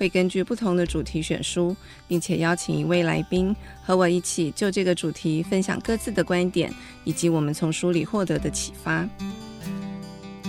[0.00, 1.76] 会根据不同的主题选书，
[2.08, 3.54] 并且邀请一位来宾
[3.84, 6.72] 和我一起就这个主题分享各自的观点，
[7.04, 9.06] 以及我们从书里获得的启发。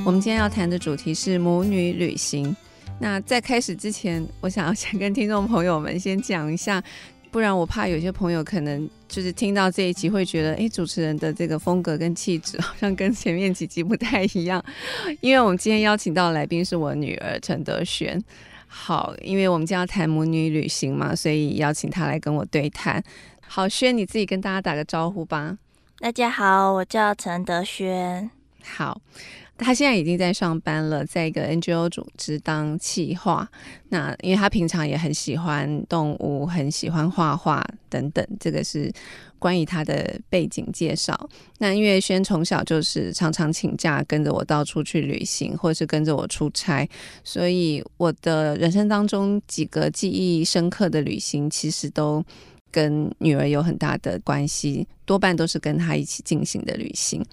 [0.05, 2.55] 我们今天要谈的主题是母女旅行。
[2.97, 6.81] 那在开始之前，我想要先跟听众朋友们先讲一下。
[7.29, 14.63] 不然我怕有些朋友可能就是听到这一集会觉得，哎，主持人的这个风格跟气质好像跟前面几集不太一样。
[15.21, 18.21] 因为我们今天邀请到的来宾是我女儿陈德璇。
[18.73, 23.03] 好，因为我们今天要谈母女旅行嘛，所以邀请她来跟我对谈。
[23.45, 25.57] 好，轩你自己跟大家打个招呼吧。
[25.99, 28.31] 大家好，我叫陈德轩。
[28.63, 29.01] 好。
[29.63, 33.47] 他现在已经在上班了，在一个 NGO 组织当企划。
[33.89, 38.91] 那因为他平常也很喜欢动物，很喜欢画画等等，这个是
[39.41, 41.19] 关于他的背景介绍。
[41.57, 46.87] 那因为轩从小就是常常请假跟着我到处去旅行，或是跟着我出差，
[47.23, 52.23] 所以我的人生当中几个记忆深刻的旅行，其实都
[52.69, 57.25] 跟女儿有很大的关系，多半都是跟她一起进行的旅行。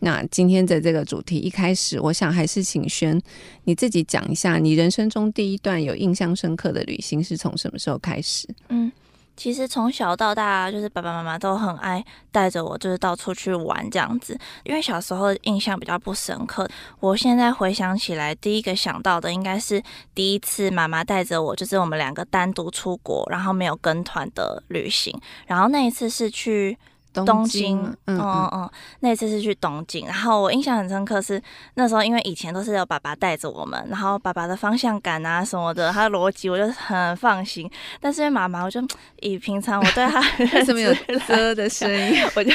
[0.00, 3.20] 那今天的这个主题一开始，我想还是请轩
[3.64, 8.46] 你自己讲一下，你人生中第一段有印象深刻的旅行是从什么时候开始？
[8.68, 8.92] 嗯，
[9.38, 14.36] 其实从小到大，就是爸爸妈妈都很爱带着我，就是到处去玩这样子。
[14.64, 19.80] 因为小时候印象比较不深刻，我现在回想起来，第一个想到的应该是
[20.12, 25.16] 第一次妈妈带着我，就是我们两个单独出国，然后没有跟团的旅行。
[25.46, 26.76] 然后那一次是去。
[27.12, 28.70] 东京，嗯嗯嗯，
[29.00, 31.42] 那次是去东京，然后我印象很深刻是
[31.74, 37.70] 那时候，因为以前都是有爸爸带着我们，然后爸爸的方向感啊什么的，他的逻辑我就很放心。
[38.00, 38.80] 但是因为妈妈，我就
[39.20, 40.94] 以平常我对他为什么有
[41.26, 42.52] 啧的声音， 我就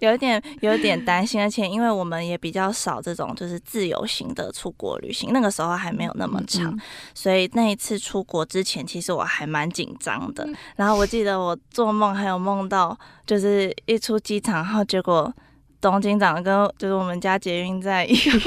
[0.00, 1.40] 有点有点担心。
[1.40, 6.80] 而且因为我们也比较少这种就是自由行的出国旅行，那个时候还没有那么长，嗯嗯，
[7.14, 10.48] 所以那一次出国之前，其实我还蛮紧张的。
[10.76, 12.98] 然后我记得我做梦还有梦到。
[13.24, 15.32] 就是一出机场，然后结果
[15.80, 18.40] 东京长跟就是我们家捷运在一样，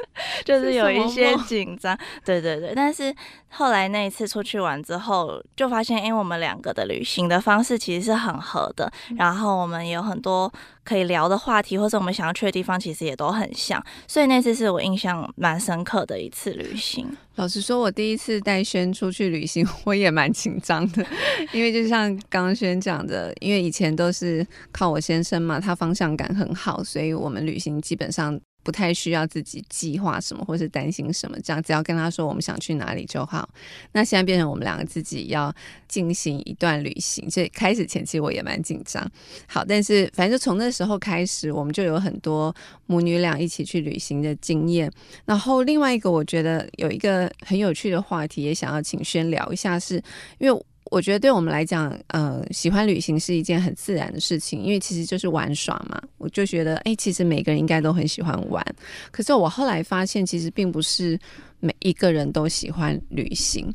[0.44, 1.96] 就是有一些紧张。
[2.24, 3.14] 对对对，但是
[3.48, 10.52] 后来那一次出去玩之后，就发现，因为我们两个的旅行的方式其实是很合的，然后我们有很多。
[10.84, 17.06] 可以聊的话题，或者我们想要去的地方，其实也都很像，所以那次是我印象蛮深刻的一次旅行。
[17.36, 21.06] 老实说，我第一次带轩出去旅行， 我也蛮紧张的，
[21.52, 28.40] 因为就像刚刚轩讲的，因为以前都是靠我先生嘛，他方向感很好，所以我们旅行基本上。
[28.62, 33.48] 不太需要自己计划什么，或是担心什么，这样只要跟他说我们想去哪里就好。
[33.92, 35.54] 那现在变成我们两个自己要
[35.88, 39.06] 进行一段旅行，所以开始前期我也蛮紧张。
[39.46, 42.54] 好，但是反正就从那时候开始，我们就有很多
[42.86, 44.90] 母女俩一起去旅行的经验。
[45.24, 50.02] 然后另外一个我觉得有一个很有趣的话题，也想要请瑄聊一下，是
[50.38, 50.64] 因为。
[50.90, 56.02] 我觉得对我们来讲，呃，喜欢旅行是一件很自然的事情，因为其实就是玩耍嘛。
[56.18, 58.64] 我就觉得，哎，其实每个人应该都很喜欢玩。
[59.10, 61.18] 可是我后来发现，其实并不是
[61.60, 63.72] 每一个人都喜欢旅行，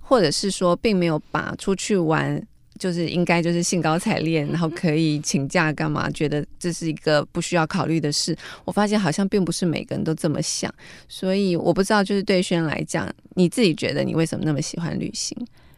[0.00, 2.42] 或者是说，并没有把出去玩
[2.78, 8.36] 就是应该就是兴高采烈，然后可以请假干嘛，觉得这是一个不需要考虑的事。
[8.64, 10.74] 我发现好像并不是每个人都这么想，
[11.08, 15.36] 所以我不知道，就是对轩来讲，你自己觉得你为什么那么喜欢旅行？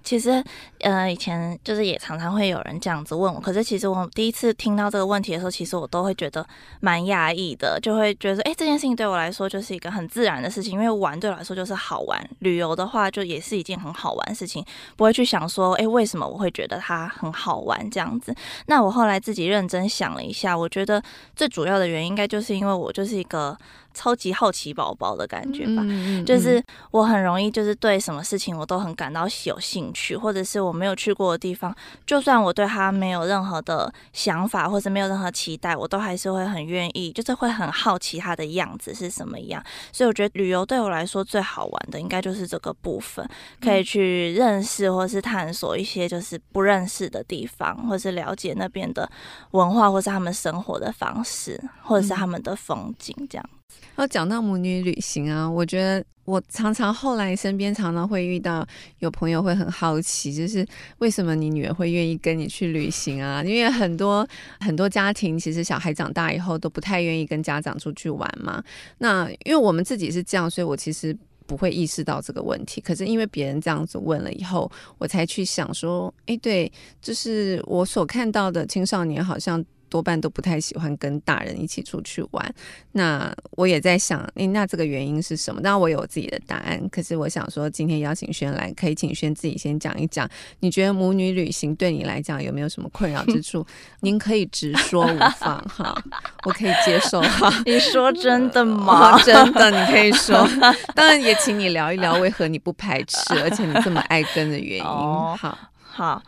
[0.09, 0.43] 其实，
[0.81, 6.43] 呃，以前就是也常常会有人这样子问我，可是其实我第一次听到这个问题的时候，其实我都会觉得
[6.81, 14.65] 蛮压抑的，就会觉得，哎，这件事情对我来说就是一个很自然的事情，因为玩对我来说就是好玩，旅游的话就也是一件很好玩的事情，
[14.97, 18.35] 不会去想说，哎，为什么我会觉得它很好玩这样子。
[18.65, 21.03] 那我后来自己认真想了一下，我觉得
[21.37, 23.55] 最主要的原因应该就是因为我就是一个。
[23.99, 25.83] 超级好奇宝宝的感觉吧，
[26.25, 26.63] 就是
[26.93, 31.75] 我很容易就是对什么事情我都很感到有兴趣，或者是我没有去过的地方，
[32.07, 39.61] 就算我对他没有任何的想法或者没有任何期待，我都还是会很愿意，就是会很好奇他的样子是什么样。
[39.93, 43.29] 所以我觉得旅游对我来说最好玩的应该就是这个部分，
[43.61, 49.11] 可以去认识或是探索一些就是不认识的地方，或是了解那边的
[49.51, 53.51] 文化，或是他们生活的方式，或者是他们的风景这样。
[53.97, 58.65] 要讲到母女旅行啊，我觉得我常常后来身边常常会遇到
[59.01, 60.65] 有朋友会很好奇，就是
[60.99, 63.43] 为什么你女儿会愿意跟你去旅行啊？
[63.43, 64.27] 因为很多
[64.61, 68.63] 很多家庭其实小孩长大以后都不太愿意跟家长出去玩嘛。
[68.99, 71.17] 那因为我们自己是这样，所以我其实
[71.47, 72.81] 不会意识到这个问题。
[72.81, 76.71] 可是因为别人这样子问了以后，我才去想说，哎，对，
[77.03, 79.65] 就是我所看到的青少年好像。
[79.89, 82.55] 多半都不太喜欢跟大人一起出去玩。
[82.93, 85.61] 那我也在想，诶，那这个原因是什么？
[85.61, 86.81] 当然我有自己的答案。
[86.91, 90.29] 可是我想说，今天邀请轩来，可以请轩自己先讲一讲。
[90.61, 93.67] 你觉得母女旅行对你来讲有没有什么困扰之处？
[94.01, 95.97] 您可以直说无妨哈，
[96.45, 97.53] 我可以接受哈。
[97.67, 99.17] 你说真的吗？
[99.19, 100.49] 哦，真的，你可以说。
[100.95, 104.85] 当然也请你聊一聊为何你不排斥，而且你这么爱跟的原因。
[104.85, 106.23] 哦，好，好。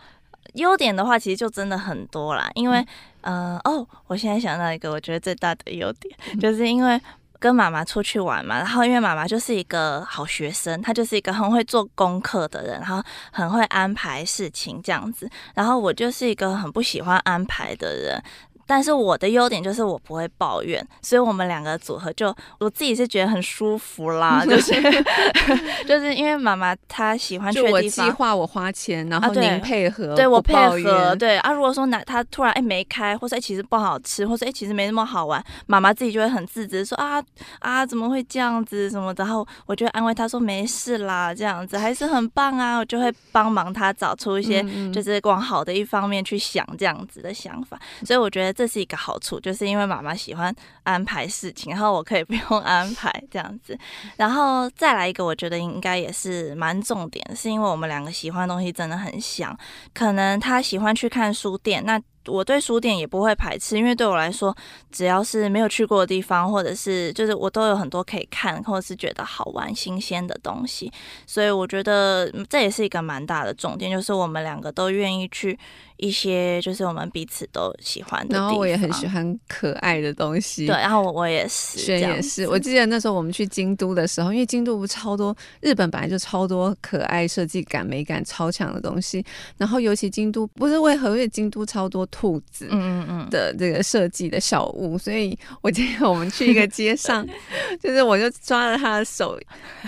[0.54, 2.50] 优点的话，其实就真的很多啦。
[2.54, 2.84] 因为，
[3.22, 7.00] 嗯、呃，哦，我现在想到一个，我觉得最大的优点，就是因为
[7.38, 8.58] 跟妈妈出去玩嘛。
[8.58, 13.02] 然后，因为妈妈就是一个好学生，她就是一个很会做功课的人，然后
[13.32, 15.28] 很会安排事情这样子。
[15.54, 18.22] 然后，我就是一个很不喜欢安排的人。
[18.70, 24.72] 但是我的优点就是我不会抱怨，所以我们两个组合就我自己是觉得很舒服啦，就是
[25.88, 31.50] 就是因为妈妈她喜欢去的地方，我计划我花钱，然后您配合，啊、对，对我配合，对啊。
[31.50, 37.20] 如果说哪他突然哎没开，或者哎其实不好吃，或者哎其实没那么好玩，妈妈自己就会很自责，说啊
[37.58, 48.59] 啊怎么会这样子什么的，然后我就会安慰她说没事啦，这样子还是很棒啊，我就会帮忙她找出一些就是往好的一方面去想这样子的想法，所以我觉得。
[48.60, 53.74] 这是一个好处，就是因为妈妈喜欢安排事情，然后我可以不用安排这样子。
[54.18, 59.58] 然后再来一个，我觉得应该也是蛮重点，是因为我们两个喜欢的东西真的很像。
[59.94, 64.54] 可能他喜欢去看书店，那我对书店也不会排斥，因为对我来说，
[64.92, 70.92] 只要是没有去过的地方，或者是就是我都有很多可以看，或者是觉得好玩、新鲜的东西。
[71.26, 75.58] 所以我觉得这也是一个蛮大的重点，就是我们两个都愿意去。
[76.00, 80.66] 一些就是我们彼此都喜欢的，然后我也很喜欢可爱的东西。
[80.66, 82.48] 对，然后我也是，轩也是。
[82.48, 89.24] 我记得那时候我们去京都的时候，因为京都不超多，日本本来就超多可爱、设计感、美感超强的东西。
[89.58, 97.26] 然后尤其京都，不是为何，因为京都超多兔子，嗯嗯嗯的这个设计的小物，所以我记得我们去一个街上，
[97.82, 99.38] 就是我就抓着他的手，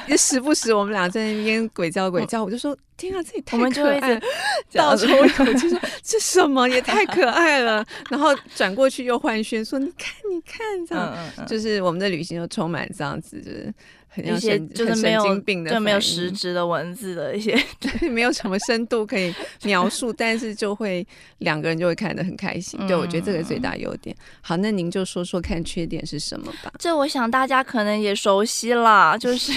[0.07, 2.77] 就时不时我们俩在那边鬼叫鬼叫，我就说。
[3.11, 4.21] 天啊，这也太可爱了！
[4.73, 13.73] 倒抽 一口气说：“这什么也太可爱了。”然后转过去又换轩说：“你看，你看，这样、嗯嗯、就是我们的旅行就充满这样子，就是。”
[14.15, 15.41] 很一些就是没有
[15.71, 21.07] 就没有实 质的文字的一些，对，没有什么深度可以描述，但是就会
[21.39, 22.79] 两个人就会看得很开心。
[22.87, 24.15] 对，我觉得这个最大优点。
[24.43, 26.71] 好，那您就说说看缺点是什么吧。
[26.79, 29.51] 这我想大家可能也熟悉啦，就是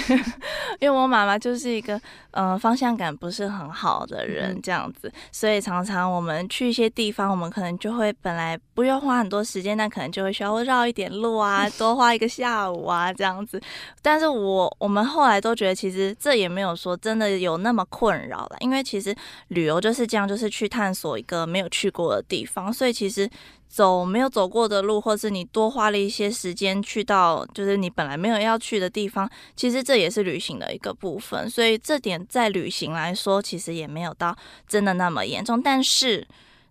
[0.80, 2.02] 因为我妈妈就是一个嗯、
[2.36, 13.62] 呃、方向感不是很好的人，这样子，所以常常我们去一些地方，我们可能就会本来不用花很多时间，但可能就会需要绕一点路啊， 多花一个下午啊这样子，
[14.02, 14.56] 但是我。
[14.56, 19.14] 我我们后来都觉得，其实这也没有说真的有那么困扰了，因为其实
[19.50, 23.30] 旅游就是这样，就是去探索一个没有去过的地方，所以其实
[23.68, 34.36] 走没有走过的路，或是你多花了一些时间去到就是你本来没有要去的地方，其实这也是旅行的一个部分，所以这点在旅行来说，其实也没有到
[34.68, 35.62] 真的那么严重。
[35.62, 36.26] 但是，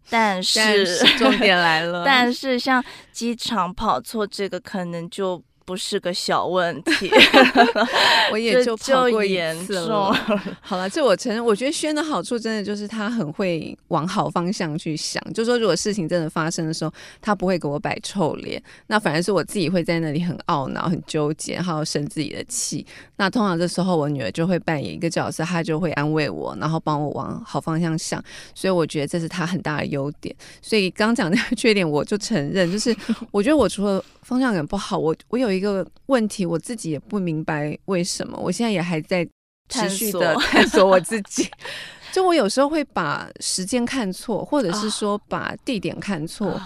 [0.09, 5.43] 但是，但是重点来了， 但是像机场跑错这个，可能就。
[5.65, 7.11] 不是个小问题
[8.33, 10.13] 我也就跑过一次了。
[10.61, 11.45] 好了，这我承认。
[11.45, 22.87] 我觉得轩的好处真的就是他很会往好方向去想，就是说如果事情真的发生的时候，他不会给我摆臭脸，那反而是我自己会在那里很懊恼、很纠结，还有生自己的气。
[23.17, 28.23] 那通常这时候我女儿就会扮演一个角色，她就会安慰我，然后帮我往好方向想。
[28.55, 30.35] 所以我觉得这是她很大的优点。
[30.61, 32.95] 所以刚讲那个缺点，我就承认，就是
[33.31, 39.27] 我觉得我除了方向感不好，我我有一个问题，我自己也不明白为什么，我现在也还在
[39.69, 41.49] 持续的 探索我自己。
[42.13, 46.61] 就我有时候会把时间看错，或者是说把地点看错，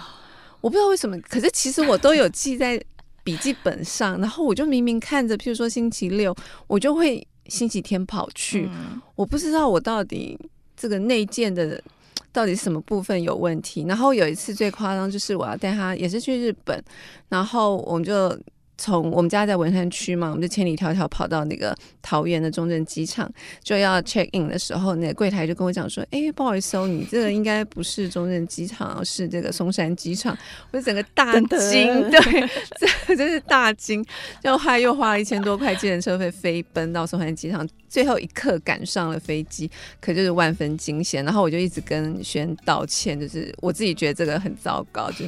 [0.60, 1.18] 我不知道为什么。
[1.20, 2.82] 可是其实我都有记在
[3.22, 6.34] 笔记本上，然后我就明明看着，譬如说星期六，
[6.66, 8.68] 我就会星期天跑去，
[9.14, 10.38] 我不知道我到底
[10.76, 11.82] 这个内建的。
[12.30, 13.84] 到底什么部分有问题？
[13.88, 16.80] 然后有一次最夸张就是我要带他，也是去日本，
[17.30, 18.38] 然后我们就
[18.78, 23.28] 从我们家在文山区嘛，我们就千里迢迢跑到那个桃园的中正机场，
[23.60, 30.38] 就要 check in 的时候，那个柜台就跟我讲说：“哎，不好意思哦，你这个应该不是中正机场，是这个松山机场。”
[30.70, 31.48] 我就整个大惊，
[32.08, 32.48] 对，
[33.06, 34.04] 这真是大惊，
[34.42, 39.68] 就后又花了一千多块计程车费飞奔到松山机场，最后一刻赶上了飞机，
[40.00, 41.24] 可就是万分惊险。
[41.24, 45.24] 然后我就一直跟轩道歉，就是我自己觉得这个很糟糕，就。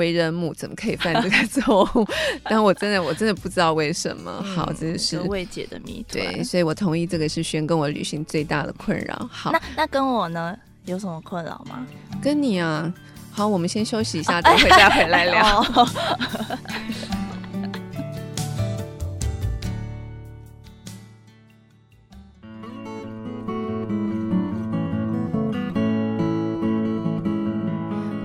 [0.00, 2.08] 为人母怎么可以犯这个错误？
[2.44, 4.42] 但我真的我真的不知道为什么。
[4.42, 6.24] 好，这是未解的谜团。
[6.24, 9.28] 对，所以我同意这个是轩跟我旅行最大的困扰。
[9.30, 11.86] 好，那那跟我呢有什么困扰吗？
[12.22, 12.92] 跟你啊，
[13.30, 15.62] 好，我们先休息一下，等回家回来聊。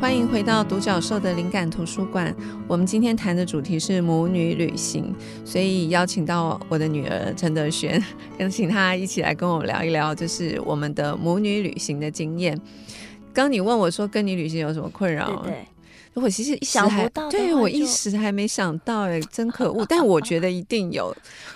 [0.06, 2.32] 欢迎回到独角兽的灵感图书馆。
[2.68, 5.12] 我们今天谈的主题是母女旅行，
[5.44, 8.00] 所以邀请到我的女儿陈德轩，
[8.38, 12.56] 跟请她一起来跟我聊一聊，就是我们的母女旅行的经验。
[13.34, 15.42] 刚你问我说，跟你旅行有什么困扰？
[15.44, 19.84] 对，对，我其实一时还想不到，对我一时还没想到，哎，真可恶！
[19.90, 21.12] 但我觉得一定有，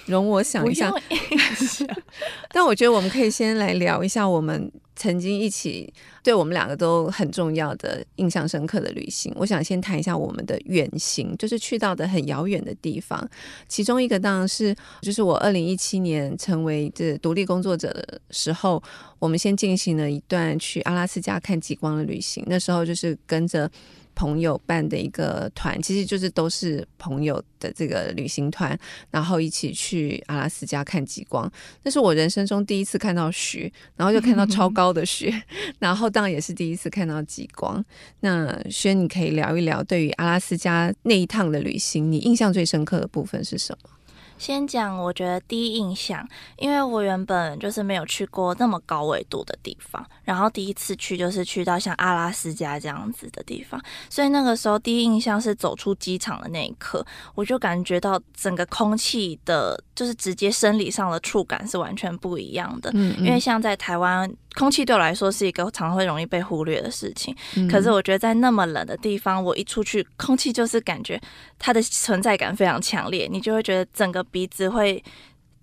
[0.07, 0.91] 容我想一下。
[2.51, 4.71] 但我觉得我们可以先来聊一下我们。
[4.99, 5.91] 曾经一起
[6.21, 13.25] 对我们两个都很重要的、印象深刻的旅行，我想先谈一下我们的远行，就是去到的很遥远的地方。
[13.69, 18.83] 其中一个当然是，就是我二零一七年成为这独立工作者的时候，
[19.19, 22.43] 我们先进行了一段去阿拉斯加看极光的旅行。
[22.47, 23.71] 那时候就是跟着。
[24.19, 28.77] 朋友办的一个团，其实就是都是朋友的这个旅行团，
[29.09, 31.49] 然后一起去阿拉斯加看极光。
[31.83, 35.33] 那是我人生中第一次看到雪，然后就看到超高的雪，
[35.79, 37.81] 然后当然也是第一次看到极光。
[38.19, 43.89] 那轩，你可以聊一聊对于阿拉斯加那一趟的旅行，你印象最深刻的部分是什么？
[44.39, 46.27] 先讲，我觉得第一印象，
[46.57, 53.79] 因为我原本就是没有去过那么高纬度的地方，然后第一次去就是去到像阿拉斯加这样子的地方，
[54.09, 57.05] 所以那个时候第一印象是走出机场的那一刻，
[57.35, 62.89] 我就感觉到整个空气的，就是直接生理上的触感是完全不一样的。
[62.93, 64.33] 嗯嗯，因为像在台湾。
[64.59, 71.19] 空气对我来说是一个常会容易被忽略的事情，嗯，可是我觉得在那么冷的地方，我一出去，空气就是感觉
[71.57, 75.01] 它的存在感非常强烈，你就会觉得整个鼻子会。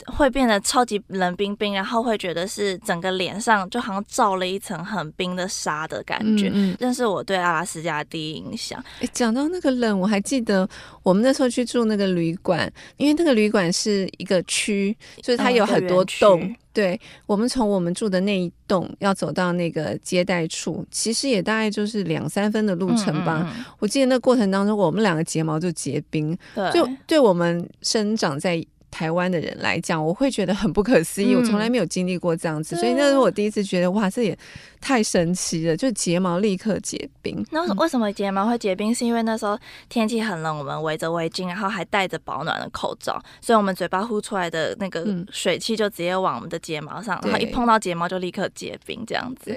[0.06, 6.50] 会变得超级冷冰冰，然后会觉得是整个脸上就好像罩了一层很冰的纱的感觉。
[6.52, 8.82] 嗯，这是我对阿拉斯加的第一印象。
[9.00, 10.68] 诶，讲到那个冷，我还记得
[11.02, 16.40] 我们那时候去住那个旅馆，因为那个旅馆是一个区，所以它有很多栋。
[16.40, 23.42] 嗯，对，我们从我们住的那一栋要走到那个接待处，其实也大概就是两三分的路程吧。
[23.44, 28.64] 嗯嗯，我记得那过程当中，我们两个睫毛就结冰，对，就对我们生长在。
[28.96, 34.38] 台湾的人来讲，我会觉得很不可思议，嗯、我从来没有经历过这样子，所以那是我第一次觉得哇，这也
[34.80, 37.44] 太神奇了，就睫毛立刻结冰。
[37.50, 38.94] 那为什么睫毛会结冰？
[38.94, 39.58] 是因为那时候
[39.90, 49.54] 天气很冷，我们围着围巾，然后还戴着保暖的口罩，所以我们嘴巴呼出来的那个水汽就直接往我们的睫毛上，然后一碰到睫毛就立刻结冰，这样子。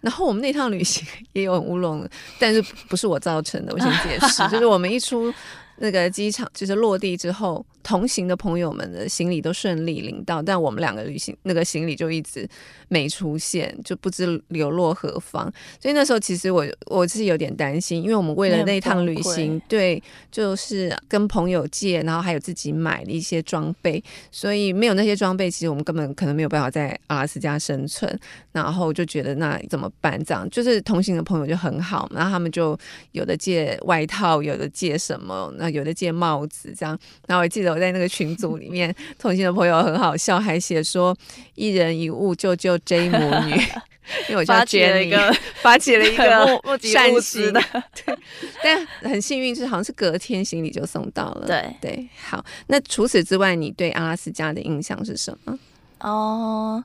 [0.00, 5.30] 然后我们那趟旅行 也有乌龙，但是不是我造成的，我先解释， 就是我们一出。
[5.78, 12.48] 那个机场就是落地之后，同行的朋友们的行李都顺利领到，但我们两个旅行那个行李就一直
[12.88, 15.50] 没出现，就不知流落何方。
[15.80, 28.18] 所以那时候其实我我是有点担心，因为我们为了那趟旅行，对，就是跟朋友借，然后还有自己买的一些装备，所以没有那些装备，其实我们根本可能没有办法在阿拉斯加生存。
[28.50, 30.20] 然后就觉得那怎么办？
[30.24, 32.76] 这样就是同行的朋友就很好，然后他们就
[33.12, 35.67] 有的借外套，有的借什么那。
[35.70, 41.16] 有的借帽子这样，然后我记得我在那个群组里面，同行的朋友很好笑，还写说
[41.54, 43.52] 一人一物救救 J 母女，
[44.28, 47.60] 因为我叫 Jenny，发起了一个 善心的，
[48.04, 48.18] 对，
[48.62, 55.58] 但很幸运是好像是隔天行李就送到了，对对，好，那除此之外，你对阿拉斯加的印象是什么？
[56.00, 56.84] 哦。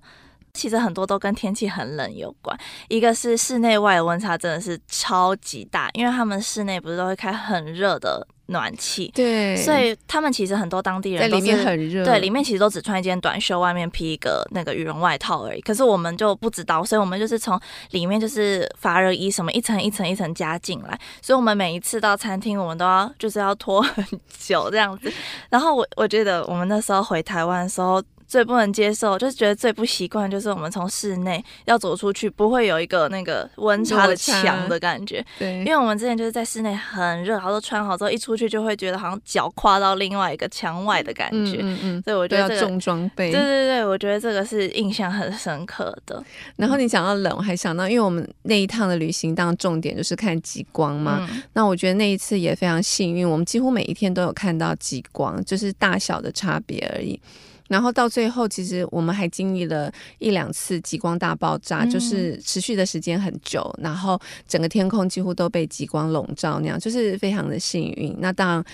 [0.56, 2.56] 其实很多都跟天气很冷有关，
[2.88, 15.62] 一个是室内外的温差真的是超级大，因为他们室内不是都会开很热的暖气，对，所以他们其实很多当地人都在里面很热，对，里面其实都只穿一件短袖，外面披一个那个羽绒外套而已。
[15.62, 17.60] 可是我们就不知道，所以我们就是从
[17.92, 24.06] 里面就是发热衣什么一层一层一层加进来，所以我们每一次到餐厅，我们都要就是要拖很
[24.38, 25.12] 久这样子。
[25.50, 28.04] 然后我我觉得我们那时候回台湾的时候。
[28.34, 35.24] 最不能接受，就是觉得最不习惯，就是我们从室内要走出去，不会有一个那个温差的墙的感觉。
[35.38, 41.60] 对，因为我们之前就是在室内很热，然后穿好之后一出去就会觉得好像脚跨到另外一个墙外的感觉。
[41.62, 43.32] 嗯嗯，所以我觉得这个重装备。
[43.32, 46.24] 对对对，我觉得这个是印象很深刻的。
[46.56, 51.28] 然后你讲到冷，我还想到，因为我们那一趟的旅行当重点就是看极光嘛。
[51.30, 57.22] 嗯、那我觉得那一次也非常幸运，我们几乎每一天都有看到极光，就是大小的差别而已。
[57.68, 68.16] 然后到最后，其实我们还经历了一两次极光大爆炸，嗯、就是持续的时间很久，然后整个天空几乎都被极光笼罩，那样就是非常的幸运。
[68.20, 68.66] 那当然。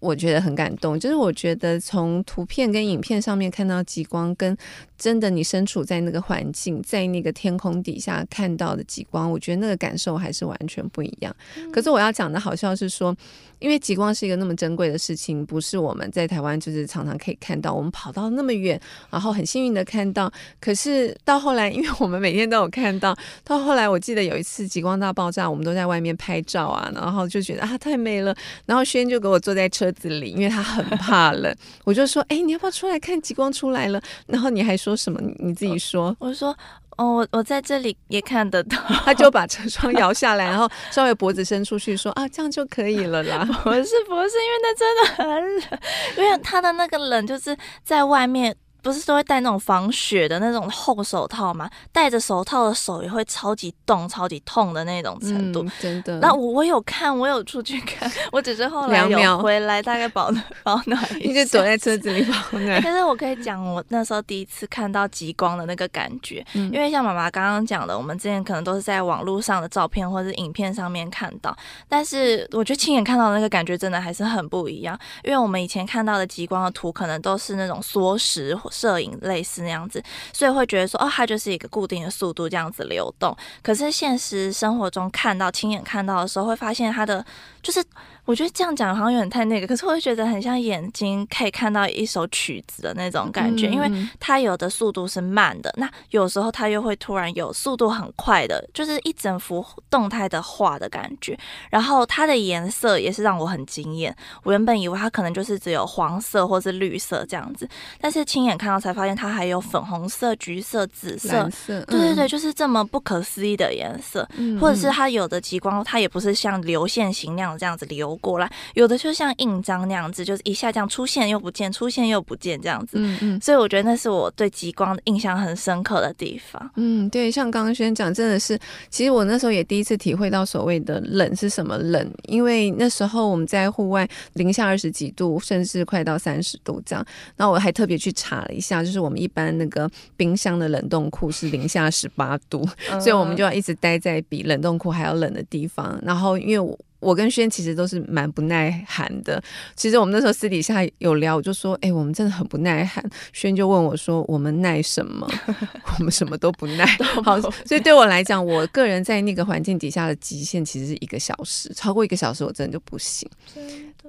[0.00, 4.56] 我觉得很感动，就是我觉得从图片跟影片上面看到极光，跟
[4.96, 11.34] 真的你身处在那个环境，在那个天空底下看到的极光，我觉得那个感受还是完全不一样。
[11.72, 13.12] 可是我要讲的好笑是说，
[13.58, 20.32] 因为极光是一个那么珍贵的事情，不是我们在台湾就是常常可以看到，我们跑到那么远，然后很幸运的看到。
[20.60, 28.34] 可是到后来，因为我们每天都有看到，到后来我记得有一次极光大爆炸，我们都在外面拍照啊，然后就觉得啊太美了，
[28.64, 29.88] 然后轩就给我坐在车。
[29.88, 35.18] 子里，因为他很怕冷，我就说：“哎、你要不要出来看极光出来了？”然后你还说什么？
[35.38, 36.14] 你自己说。
[36.20, 36.56] 我说
[36.98, 38.76] ：“哦，我我在这里也看得到。
[39.06, 45.80] ”他就把车窗摇下来，然后稍微脖子伸出去，说：“啊，这样就可以了啦。”不是不是，因为那真的很冷，
[46.18, 48.54] 因为他的那个冷就是在外面。
[48.82, 51.68] 不是都会戴那种防雪的那种厚手套吗？
[51.92, 55.62] 戴着手套的手也会超级冻、超级痛的那种程度。
[55.62, 56.18] 嗯、真的。
[56.20, 61.28] 那我我有看，我有出去看，我只是后来有回来，大概保暖保暖一下。
[61.28, 62.80] 你就躲在车子里保暖。
[62.84, 71.56] 但是我可以讲，我那时候第一次看到极光的那个感觉，嗯、因为像妈妈刚刚讲的，我们之前可能都是在网络上的照片或者是影片上面看到，
[71.88, 74.98] 但是我觉得亲眼看到的那个感觉真的还是很不一样。
[75.24, 78.56] 因为我们以前看到的极光的图，可能都是那种缩时。
[78.70, 83.36] 摄影类似那样子，所以会觉得说，哦，它就是一个固定的速度这样子流动。
[83.62, 87.24] 可是现实生活中看到、亲眼看到的时候，会发现它的
[87.62, 87.84] 就是。
[88.28, 101.38] 我觉得这样讲好像有点太那个，可是我会觉得很像眼睛可以看到一首曲子的那种感觉，嗯、因为它有的速度是慢的，那有时候它又会突然有速度很快的，就是一整幅动态的画的感觉。
[101.70, 104.14] 然后它的颜色也是让我很惊艳。
[104.42, 107.66] 我原本以为它可能就是只有黄色或是绿色这样子，
[107.98, 111.48] 但是亲眼看到才发现它还有粉红色、橘色、紫色。
[111.48, 118.17] 色对对对，就是这么不可思议的颜色，嗯、或者是它有的极光，它也不是像流线型那样这样子流。
[118.18, 122.96] 过来，有的就像印章那样子，就是一下这样出现又不见，出现又不见这样子。
[123.00, 126.70] 嗯嗯，所以我觉得那是我对极光的印象很深刻的地方。
[126.76, 128.58] 嗯，对，像刚刚轩讲，真的是，
[128.90, 137.04] 其实我那时候也第一次体会到所谓的冷是什么冷，因为那时候我们在户外零下二十几度，甚至快到三十度这样。
[137.36, 145.98] 然后我还特别去查了一下，就是我们一般那个冰箱的冷冻库是零下十八度，嗯、所以我们就要一直待在比冷冻库还要冷的地方。
[146.02, 146.78] 然后因为我。
[147.00, 149.42] 我跟轩其实都是蛮不耐寒的。
[149.76, 155.28] 其实我们那时候私底下有聊，我就说：“哎、欸，我们真的很不耐寒。”轩就问我说：“我们耐什么？”
[155.98, 156.84] 我们什么都不耐。
[157.24, 163.28] 好，所以对我来讲，我个人在那个环境底下的极限其实是一个小时，超过一个小时我真的就不行。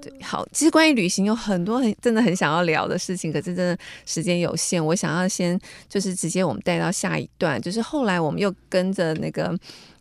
[0.01, 9.55] 对，好，其实关于旅行有很多很真的很想要聊的事情，可是真的时间有限，我想要先就是直接我们带到下一段，就是后来我们又跟着那个。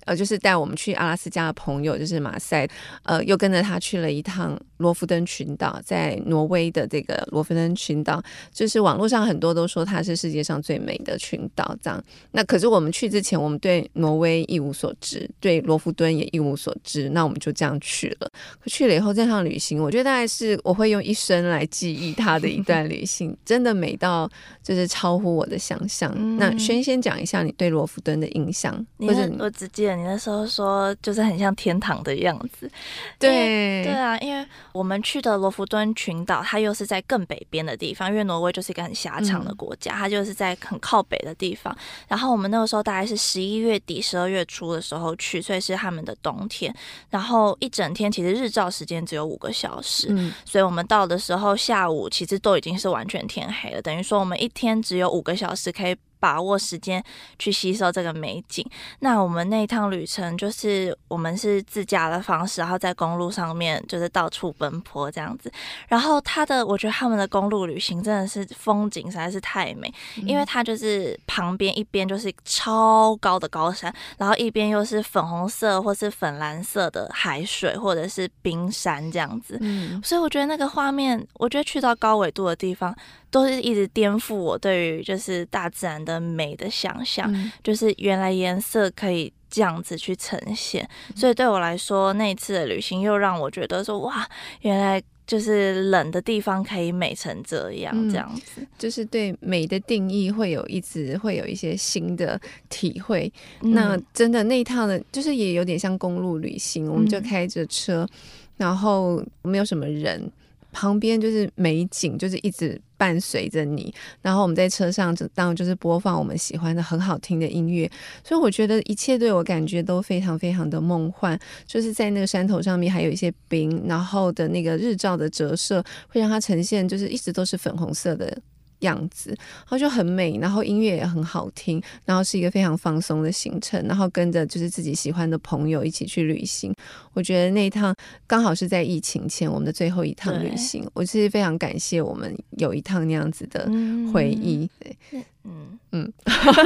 [0.08, 2.66] 呃，就是带我们去阿拉斯加的朋友，就是马赛，
[3.02, 12.02] 呃，又跟着他去了一趟罗浮登群岛，在挪威的这个罗浮登群岛，就是网络上很多都说它是世界上最美的群岛，这样。
[12.32, 18.30] 那可是我们去之前，我们对挪威一无所知，对罗浮敦也一无所知，那我们就这样去了。
[18.58, 24.26] 可去了以后，这趟旅行，我觉得大概是我会用一生来记忆它的一段旅行，真的美到
[24.62, 26.10] 就是超乎我的想象。
[26.16, 29.98] 嗯、那轩先讲一下你对罗浮敦的印象，或者我只记得。
[29.98, 32.70] 你那时候说就是很像天堂的样子，
[33.18, 34.46] 对对啊，因为
[34.78, 41.76] 我们去的罗弗敦群岛，它又是在更北边的地方，因为挪威就是一个很狭长的国家，嗯、它就是在很靠北的地方。
[42.06, 46.72] 然后我们那个时候大概是十一月底、十二月初的时候去，所以是他们的冬天。
[47.10, 55.96] 然后一整天其实日照时间只有五个小时，嗯、所以我们到的时候下午其实都已经是完全天黑了，等于说我们一天只有五个小时可以。
[56.20, 57.02] 把握时间
[57.38, 58.64] 去吸收这个美景。
[59.00, 65.50] 那我们那一趟旅程就是我们是自驾的方式，然后在公路上面就是到处奔波这样子。
[65.88, 79.56] 然后他的，我觉得他们的公路旅行真的是风景实在是太美，因为它就是旁边一边就是超高的高山，然后一边又是粉红色或是粉蓝色的海水或者是冰山这样子。
[79.60, 82.94] 嗯，所以我觉得那个画面，我觉得去到高纬度的地方。
[83.30, 94.28] 都是一直颠覆我对于就是大自然的美的想象，嗯、就是原来颜色可以这样子去呈现，嗯、所以对我来说，那一次的旅行又让我觉得说，哇，
[94.62, 95.02] 原来。
[95.28, 103.30] 就是冷的地方可以美成这样，这样子，嗯，就是对美的定义会有一直会有一些新的体会。
[103.60, 108.08] 嗯、那真的那一趟的，就是也有点像公路旅行，我们就开着车，嗯、
[108.56, 110.32] 然后没有什么人。
[110.78, 113.92] 旁边就是美景，就是一直伴随着你。
[114.22, 117.90] 然后我们在车上就当就是播放我们喜欢的很好听的音乐，
[118.22, 121.36] 所以我觉得一切对我感觉都非常非常的梦幻。
[121.66, 128.38] 就是在那个山头上面还有一些冰，然后的那个日照的折射会让它呈现，就是一直都是粉红色的。
[128.80, 136.74] 样子，然后就很美，然后音乐也很好听，然后是一个非常放松的行程，然后跟着就是自己喜欢的朋友一起去旅行。
[137.14, 137.94] 我觉得那一趟
[138.26, 143.68] 刚好是在疫情前我们的最后一趟旅行，我其实非常感谢我们有一趟那样子的
[144.12, 144.68] 回忆。
[144.80, 145.78] 对，嗯。
[145.92, 146.12] 嗯，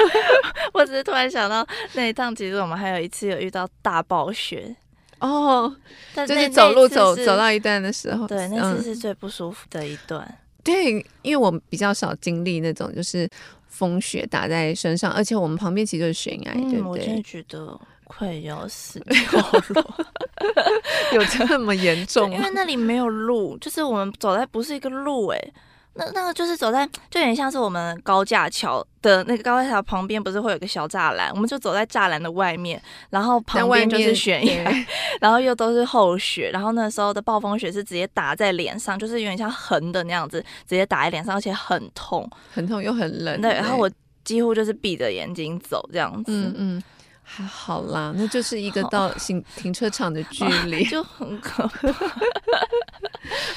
[0.74, 4.74] 我只是突然想到那一趟，其实我们还有一次有遇到大暴雪。
[5.20, 5.72] 哦，
[6.26, 10.26] 就是走路走走到一段的时候，对，那次是最不舒服的一段。
[10.26, 13.28] 嗯对，因为我们比较少经历那种就是
[13.68, 17.02] 风雪打在身上，而且我们旁边其实就是悬崖，嗯、对不对？
[17.02, 19.96] 我真的觉得快要死掉了
[21.14, 22.30] 有这么严重？
[22.32, 25.52] 因为那里没有路，就是我们走在不是一个路，哎。
[25.94, 31.30] 那那个就是走在，就有点像是我们高架桥的那个高架桥旁边，不是会有个小栅栏？
[31.34, 34.86] 我们就走在栅栏的外面，然后旁边就是悬崖，
[35.20, 43.38] 然后又都是厚雪，然后那时候的暴风雪是直接打在脸上，就是有点像横的那样子，直接打在脸上，而且很痛，很痛又很冷。
[43.42, 43.90] 对，然后我
[44.24, 46.32] 几乎就是闭着眼睛走这样子。
[46.32, 46.82] 嗯嗯，
[47.22, 51.90] 还好啦，那就是一个到停停车场的距离，就很可怕。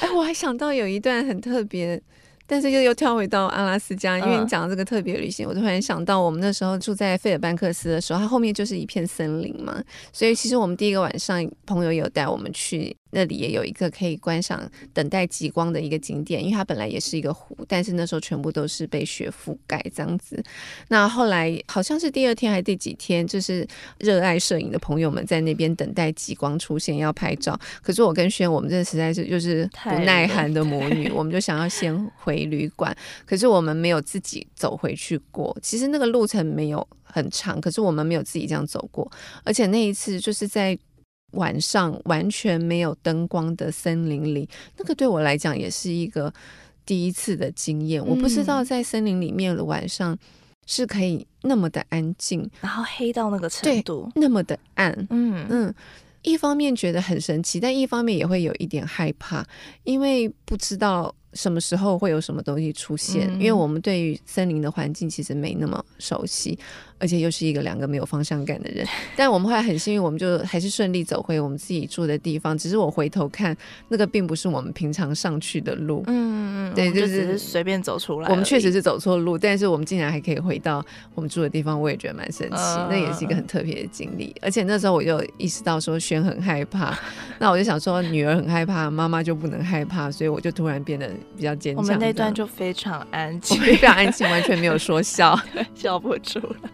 [0.00, 1.98] 哎，我还想到有一段很特别。
[2.46, 9.82] 但是又又跳回到阿拉斯加，因为你讲到这个特别旅行，嗯、我突然想到我们那时候住在费尔班克斯的时候，它后面就是一片森林嘛，
[10.12, 12.96] 所以其实我们第一个晚上，朋友有带我们去。
[13.16, 20.44] 那里也有一个可以观赏等待极光的一个景点，因为它本来也是一个湖，但是那时候全部都是被雪覆盖这样子。
[20.88, 23.66] 那后来好像是第二天还是第几天，就是
[24.00, 27.58] 热爱摄影的朋友们在那边等待极光出现要拍照。
[27.82, 32.94] 可是我跟轩，我们这实在是就是 不耐寒的母女，我们就想要先回旅馆。
[33.24, 39.10] 可是我们没有自己走回去过，其实那个路程没有很长，可是我们没有自己这样走过，
[39.42, 40.78] 而且那一次就是在。
[41.32, 46.32] 晚上完全没有灯光的森林里，那个对我来讲也是一个
[46.84, 48.02] 第一次的经验。
[48.02, 50.16] 嗯、我不知道在森林里面的晚上
[50.66, 55.06] 是可以那么的安静，然后黑到那个程度，那么的暗。
[55.10, 55.74] 嗯嗯，
[56.22, 59.44] 一方面觉得很神奇，但一方面也会有一点害怕，
[59.84, 61.14] 因为不知道。
[61.36, 63.30] 什么时候会有什么东西出现？
[63.34, 66.58] 因为我们对于森林的环境其实没那么熟悉，
[66.98, 68.84] 而且又是一个两个没有方向感的人。
[69.14, 72.56] 但我们后来很幸运，我们就还是顺利走回我们自己住的地方。
[72.56, 73.56] 只是我回头看，
[73.88, 76.02] 那个并不是我们平常上去的路。
[76.06, 78.30] 嗯嗯，对，就是随便走出来。
[78.30, 82.56] 我们确实是走错路，但是我们竟然还可以回到我们住的地方，我也觉得蛮神奇。
[82.88, 84.34] 那也是一个很特别的经历。
[84.40, 86.98] 而且那时候我就意识到说，轩很害怕，
[87.38, 91.10] 那我就想说，女儿很害怕，妈妈就不能害怕，所以我就突然变得。
[91.34, 95.38] 比较坚强，我们那段就非常安静，非常安静， 完全没有说笑，
[95.74, 96.70] 笑不出来。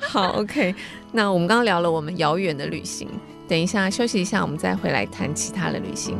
[0.00, 0.74] 好，OK，
[1.12, 3.08] 那我们刚刚聊了我们遥远的旅行，
[3.48, 6.18] 等一下休息一下，我们再回来谈其他的旅行。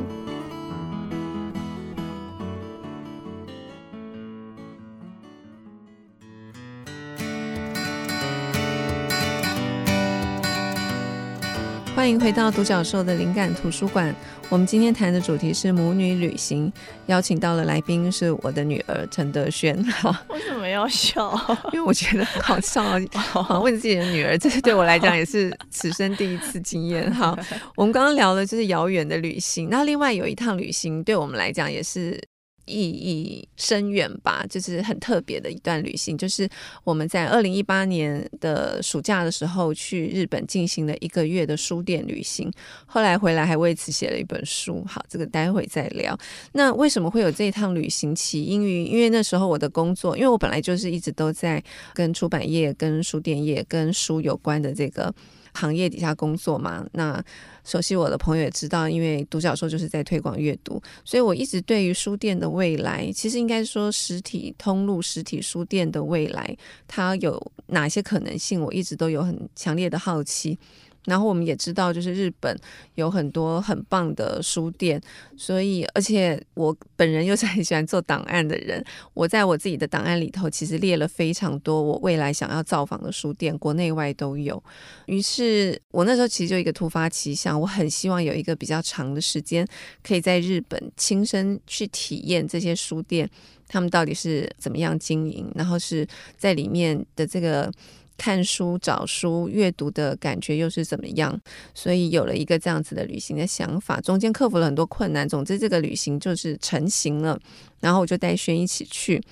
[12.05, 14.15] 欢迎回到独角兽的灵感图书馆。
[14.51, 16.71] 我们今天谈的主题是母女旅行，
[17.07, 19.75] 邀请到的来宾是我的女儿陈德轩。
[20.29, 21.33] 为什么要笑？
[21.73, 22.85] 因为我觉得很好笑。
[23.17, 27.11] 好，问自己的女儿，这是对我来讲也是此生第一次经验。
[27.11, 27.35] 哈，
[27.75, 29.71] 我们刚刚聊的就是遥远的旅行。
[29.71, 32.23] 那另外有一趟旅行，对我们来讲也是。
[32.67, 36.17] 意义深远吧，就是很特别的一段旅行。
[36.17, 36.49] 就是
[36.85, 42.51] 我们在二零一八年的暑假的时候去日本进行了一个月的书店旅行，
[42.87, 44.85] 后来回来还为此写了一本书。
[44.87, 46.19] 好，这个待会再聊。
[46.53, 48.15] 那为什么会有这一趟旅行？
[48.15, 55.15] 起因于因为那时候我的工作，因为我本来就是一直都在跟出版业、跟书店业、跟书有关的这个。
[55.55, 57.23] 行业底下工作嘛，那
[57.65, 70.59] 熟悉我的朋友也知道，因为独角兽就是在推广阅读，所以我一直对于书店的未来，其实应该说实体通路、实体书店的未来，它有哪些可能性，我一直都有很强烈的好奇。
[71.05, 72.59] 然后我们也知道，就是日本
[72.95, 75.01] 有很多很棒的书店，
[75.37, 84.63] 所以而且我本人又是很喜欢做档案的人，我在我自己的档案里头其实列了非常多我未来想要造访的书店，国内外都有。
[85.07, 89.67] 于是我那时候其实就一个突发奇想，我很希望有一个比较长的时间，
[90.03, 93.29] 可以在日本亲身去体验这些书店，
[93.69, 96.07] 他们到底是怎么样经营，然后是
[96.39, 97.71] 在里面的这个。
[98.17, 101.39] 看书、找书、阅读的感觉又是怎么样？
[101.75, 105.29] 所以有了一个这样子的旅行的想法，中间克服了很多困难。
[105.29, 107.39] 总之，这个旅行就是成型了。
[107.81, 109.23] 然后我就带轩一起去。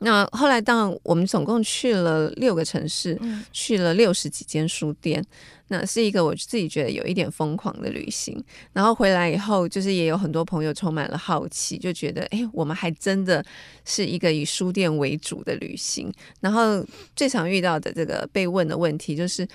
[0.00, 3.18] 那后来，当我们总共去了六个城市，
[3.50, 5.24] 去了六十几间书店。
[5.68, 13.44] 那是一个我自己觉得有一点疯狂的旅行，然后回来以后，就是也有很多朋友充满了好奇，就觉得，哎，我们还真的
[13.84, 16.12] 是一个以书店为主的旅行。
[16.40, 19.46] 然后最常遇到的这个被问的问题就是，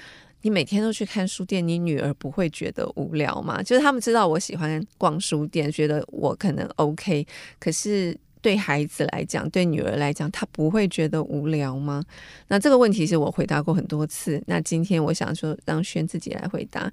[0.42, 3.62] 你每天都去看书店，你女儿不会觉得无聊吗？
[3.62, 7.26] 就是他们知道我喜欢逛书店，觉得我可能 OK，
[7.60, 8.18] 可是。
[8.44, 12.04] 对孩子来讲，对女儿来讲，她不会觉得无聊吗？
[12.50, 14.44] 那这个问题是我回答过很多次。
[14.46, 16.92] 那今天我想说，让轩自己来回答。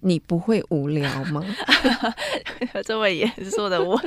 [0.00, 1.44] 你不会无聊吗？
[2.84, 3.98] 这位严肃的问，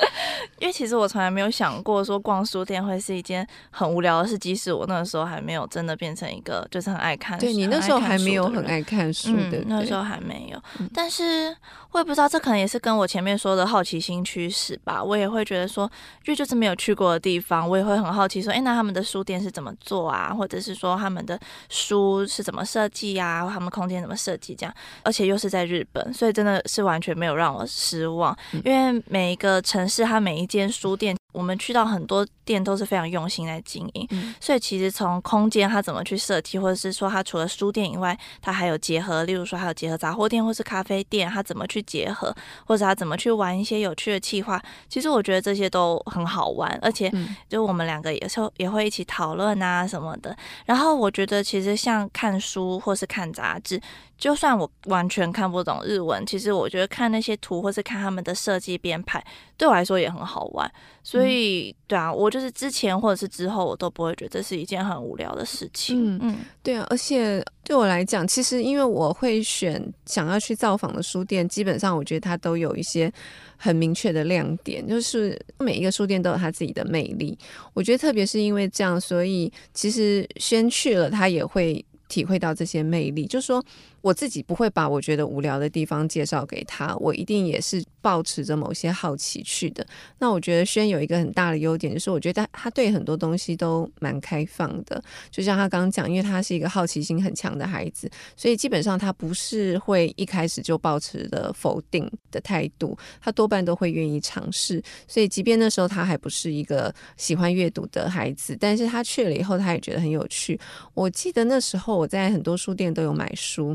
[0.58, 7.46] 因为其实我从来没有想过说逛书店会是一件很无聊的事，即使我那个时候还没有真的变成一个就是很爱看书。
[7.46, 10.62] 对，你那时候还没有很爱看书的，嗯，那时候还没有。
[10.94, 11.54] 但是
[11.92, 15.02] 我也不知道，这可能也是跟我前面说的好奇心驱使吧。
[15.02, 15.84] 我也会觉得说，
[16.24, 20.32] 因为就是没有去过的地方，我也会很好奇说，哎，那他们的书店是怎么做啊？
[20.32, 23.48] 或者是说他们的书是怎么设计啊？
[23.52, 24.74] 他们空间怎么设计这样？
[25.02, 25.33] 而且又。
[25.34, 28.36] 都是在日本，所以真的是完全没有让我失望。
[28.64, 31.16] 因为每一个城市，它每一间书店。
[31.34, 47.12] 我们去到很多店都是非常用心来经营，嗯、所以其实从空间它怎么去设计，或者是说它除了书店以外，它还有结合，例如说还有结合杂货店或是咖啡店，它怎么去结合，或者它怎么去玩一些有趣的企划，其实我觉得这些都很好玩，而且
[47.48, 50.36] 就我们两个有时候也会一起讨论啊什么的。
[50.66, 53.80] 然后我觉得其实像看书或是看杂志，
[54.16, 59.24] 就算我完全看不懂日文，其实我觉得看那些图或是看他们的设计编排，
[59.56, 60.70] 对我来说也很好玩，
[61.04, 61.72] 所以。
[61.86, 66.16] 对啊，我就是之前或者是之后，我都不会觉得这是一件很无聊的事情。
[66.16, 73.12] 嗯嗯，对啊，而且对我来讲，其实因为我会选想要去造访的书店，基本上我觉得它都有一些
[73.56, 77.38] 很明确的亮点，就是每一个书店都有它自己的魅力。
[77.74, 83.64] 我觉得特别是因为这样，所以其实先去了，他也会体会到这些魅力，就是说。
[84.04, 89.84] 我自己不会把我觉得无聊的地方介绍给他，我一定也是抱持着某些好奇去的。
[90.18, 95.02] 那我觉得轩有一个很大的优点，就是我觉得他对很多东西都蛮开放的。
[95.30, 104.82] 就像他刚刚讲，因为他是一个好奇心很强的孩子，所以基本上他不是会一开始就抱持的否定的态度，他多半都会愿意尝试。
[105.08, 110.60] 所以即便那时候他还不是一个喜欢阅读的孩子，但是他去了以后，他也觉得很有趣。
[110.92, 113.74] 我记得那时候我在很多书店都有买书。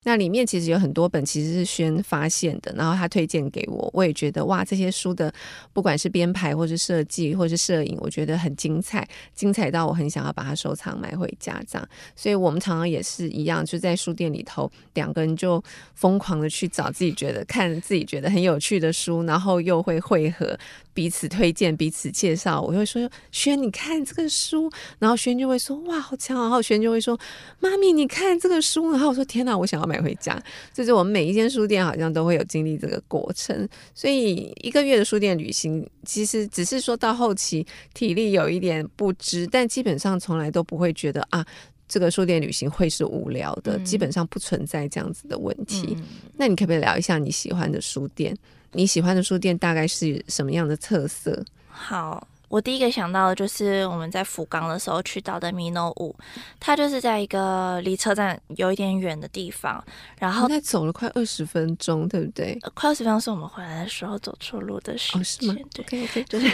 [0.03, 5.31] 那里面其实有很多本，其实是轩发现的，然后他推荐给我，我也觉得哇，这些书的
[5.73, 11.87] 不管是编排或是设计或是摄影，我觉得很精彩，精彩到我很想要把它收藏买回家这样。
[12.15, 20.57] 所以我们常常也是一样，就在书店里头，两个人就疯狂的去找自己觉得看自己觉得很有趣的书，然后又会汇合。
[20.93, 22.59] 彼此推荐，彼此介绍。
[22.59, 27.17] 我会说：“轩，你看这个书。”然后轩就会说：“哇，好强啊！”然后轩就会说
[27.61, 30.41] ：“妈咪，你看这个书。”然后我说：“天哪，我想要买回家。”
[30.73, 33.67] 就是我们每一间书店好像都会有经历这个过程。
[33.93, 41.45] 所以一个月的书店旅行，其实只是说到后期体力有一点不支，但基本上从来都不会觉得啊，
[41.87, 43.77] 这个书店旅行会是无聊的。
[43.79, 45.95] 基本上不存在这样子的问题。
[45.97, 46.03] 嗯、
[46.37, 48.35] 那你可不可以聊一下你喜欢的书店？
[48.71, 51.43] 你喜欢的书店大概是什么样的特色？
[51.67, 52.25] 好。
[52.51, 56.13] 我第一个想到的就是我们在福冈的时候去到的米诺屋，
[56.59, 59.81] 它就是在一个离车站有一点远的地方，
[60.19, 62.59] 然后在走了快二十分钟，对不对？
[62.63, 65.55] 呃、快二十分钟是我们回来的时候走错路的时间，哦、是吗？
[65.73, 66.51] 对就是。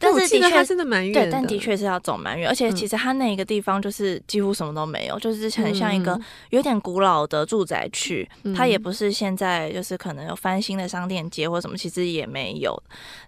[0.00, 12.76] 但是的确真的蛮远，对，但的确是要走蛮远，而且其实它那一个地方就是几乎什么都没有，就是很像一个有点古老的住宅区，嗯、它也不是现在就是可能有翻新的商店街或什么，其实也没有。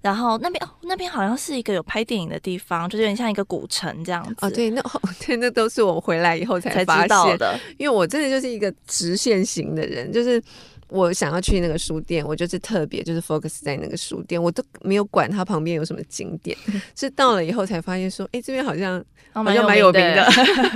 [0.02, 1.27] 然后那边哦，那边好像。
[1.28, 4.34] 然后是一个有拍电影的地方，就是有点像一个古城这样子。
[4.40, 4.82] 哦，对，那
[5.20, 7.60] 对，那都是我回来以后才发现的。
[7.76, 10.42] 因为我真的就是一个直线型的人，就是
[10.88, 16.56] 我想要去那个书店，我就是特别就是 focus 在那个书店，我都没有管它旁边有什么景点，
[16.96, 20.26] 是到了以后才发现说，哎，这边好像好像蛮有名的。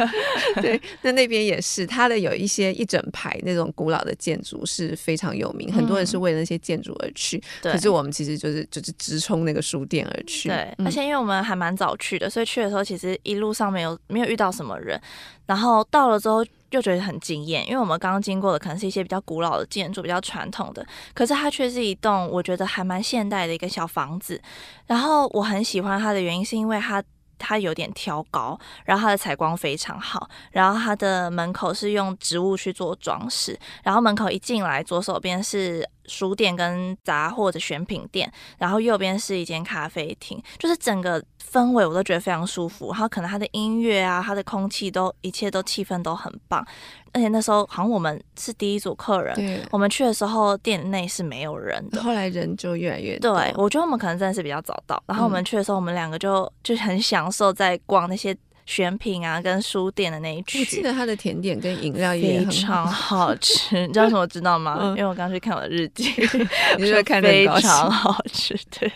[0.61, 7.43] 对， 那那边也是，它的有一些一整排那种古老的建筑是非常有名，很多人是为了那些建筑而去。
[7.63, 10.49] 可是我们其实就是就是直冲那个书店而去。
[10.49, 15.01] 对，而且因为我们还蛮早去的，所以去的时候其实一路上没有没有遇到什么人，
[15.47, 16.45] 然后到了之后。
[16.73, 24.41] 就觉得很惊艳，因为我们刚刚经过的可能是一些比较古老的建筑，比较传统的，可是它却是一栋我觉得还蛮现代的一个小房子。
[24.87, 27.03] 然后我很喜欢它的原因是因为它
[27.39, 41.23] 它有点挑高，然后它的采光非常好，然后它的门口是用植物去做装饰，然后门口一进来左手边是书店跟杂货的选品店，然后右边是一间咖啡厅，就是整个。
[41.53, 46.67] 氛围我都觉得非常舒服，然后可能它的音乐啊，它的空气都一切都气氛都很棒，
[47.13, 53.37] 而且那时候好像我们是第一组客人，我们去的时候店内是没有人的，后来人就越来越多。
[53.37, 58.35] 对，我觉得我们可能真的是比较早到，然后我们去的时候，我们两个就就很享受在逛那些。
[58.65, 63.81] 选品啊，跟书店的那一区，我记得它的甜点跟饮料也非常好吃。
[63.87, 64.79] 你知道什么知道吗？
[64.81, 66.05] 嗯、因为我刚去看我的日记，
[66.79, 68.55] 你是不是看得非常好吃？
[68.79, 68.91] 对，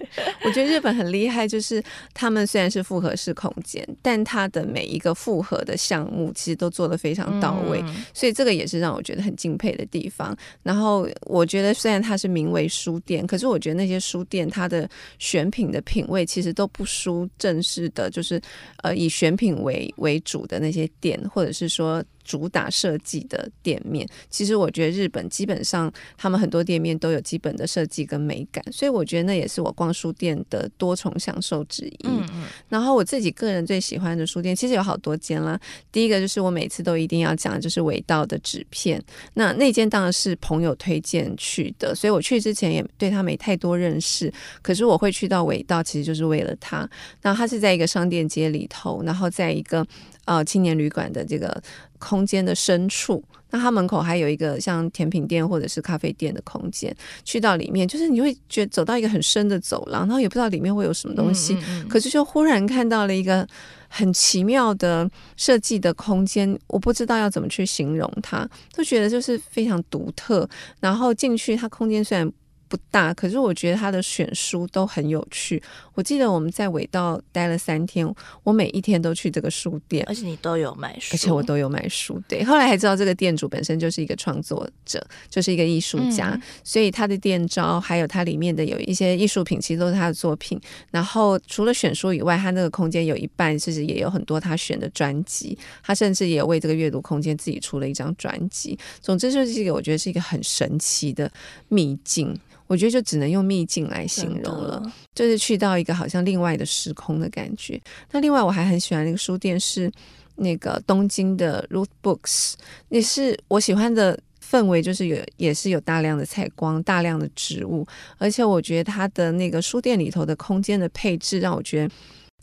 [0.44, 1.82] 我觉得日本很厉害，就是
[2.14, 10.36] 他们虽然是复合式空间，但它的每一个复合的项目其实都做得非常到位，嗯、所以这个也是让我觉得很敬佩的地方。
[10.62, 18.40] 然后我觉得虽然它是名为书店，可是我觉得那些书店它的选品的品味其实都不输正式的，就是
[18.82, 19.55] 呃以选品。
[19.62, 22.04] 为为主的那些店，或者是说。
[22.26, 31.98] 主打设计的店面，其实我觉得日本基本上他们很多店面都有基本的设计跟美感，所以我觉得那也是我逛书店的多重享受之一。
[32.02, 32.44] 嗯嗯。
[32.68, 35.58] 然后我自己个人最喜欢的书店，其实有好多间啦。
[35.92, 39.00] 第一个就是我每次都一定要讲，就是尾道的纸片。
[39.34, 44.32] 那那间当然是朋友推荐去的，所以我去之前也对他没太多认识。
[44.62, 46.88] 可是我会去到尾道，其实就是为了他。
[47.22, 49.86] 然后他是在一个商店街里头，然后在一个。
[50.26, 51.62] 呃，青年旅馆的这个
[51.98, 56.94] 空间的深处，那它门口还有一个像甜品店或者是咖啡店的空间。
[57.24, 63.46] 去到里面，就是你会觉得走到一个很深的走廊，然后也不知道里面会有什么东西，嗯嗯嗯，可是就忽然看到了一个
[63.88, 70.48] 很奇妙的设计的空间，我不知道要怎么去形容它，就觉得就是非常独特。
[70.80, 72.30] 然后进去，它空间虽然
[72.68, 75.62] 不大，可是我觉得他的选书都很有趣。
[75.94, 78.06] 我记得我们在尾道待了三天，
[78.42, 82.20] 我每一天都去这个书店，而且你都有买书，而且我都有买书。
[82.28, 90.60] 对，后来还知道这个店主本身就是一个创作者，就是一个艺术家，嗯、所以他的店招还有他里面的有一些艺术品，其实都是他的作品。
[90.90, 98.78] 然后除了选书以外，他那个空间有一半其实也有很多他选的专辑，他甚至也为这个阅读空间自己出了一张专辑。
[99.00, 101.30] 总之就是一个我觉得是一个很神奇的
[101.68, 102.38] 秘境。
[102.66, 104.82] 我觉得就只能用秘境来形容了，
[105.14, 107.80] 就是去到一个好像另外的时空的感觉。
[108.10, 109.90] 那另外我还很喜欢那个书店，是
[110.36, 112.54] 那个东京的 Root Books，
[112.88, 117.86] 也是我喜欢的氛围，就是有也是有大量的采光、大量的植物，
[118.18, 121.94] 而且我觉得它的那个书店里头的空间的配置让我觉得。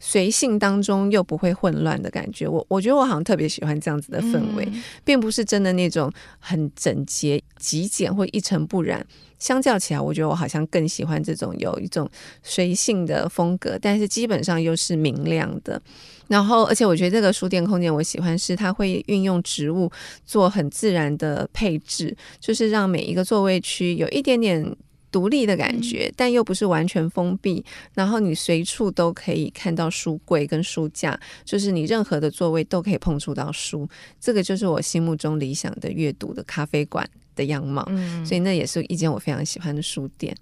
[0.05, 9.05] 随性当中又不会混乱的感觉，我我觉得我好像特别喜欢这样子的氛围，嗯、并不是真的那种很整洁、极简或一尘不染。
[9.39, 12.09] 相较起来，我觉得我好像更喜欢这种有一种
[12.41, 15.81] 随性的风格，但是基本上又是明亮的。
[16.27, 19.89] 然后，而且我觉得这个书店空间我喜欢是它会运用植物
[20.25, 24.75] 做很自然的配置，就是让每一个座位区有一点点。
[25.13, 27.63] 独立的感觉，但又不是完全封闭。
[27.93, 33.88] 然后你随处都可以看到书柜跟书架，就是你任何的座位都可以碰触到书。
[34.19, 37.86] 这个就是我心目中理想的阅读的咖啡馆的样貌。
[37.89, 40.36] 嗯，所以那也是一间我非常喜欢的书店。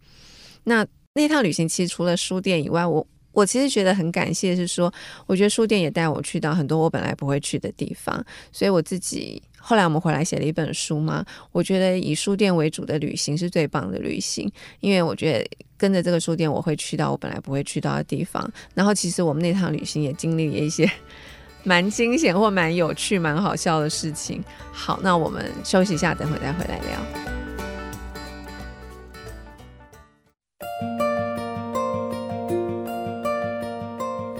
[0.64, 4.92] 那那趟旅行其实除了书店以外，我我其实觉得很感谢，是说
[5.28, 9.44] 我觉得书店也带我去到很多我本来不会去的地方，所以我自己。
[9.62, 15.48] 后来我们回来写了一本书嘛，我觉得以书店为主的旅行是最棒的旅行，因为我觉得
[15.78, 18.52] 跟着这个书店，我会去到我本来不会去到的地方。
[18.74, 20.90] 然后其实我们那趟旅行也经历了一些
[21.64, 24.44] 蛮惊险或蛮有趣、蛮好笑的事情。
[24.72, 27.00] 好，那我们休息一下，等会再回来聊。